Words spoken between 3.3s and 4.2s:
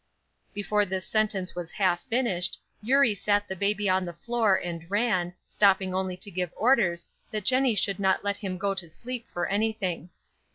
the baby on the